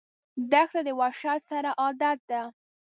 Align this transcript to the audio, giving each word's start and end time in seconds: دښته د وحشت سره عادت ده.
دښته 0.51 0.79
د 0.87 0.89
وحشت 0.99 1.41
سره 1.51 1.69
عادت 1.81 2.17
ده. 2.31 2.41